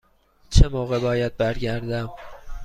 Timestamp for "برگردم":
1.37-2.09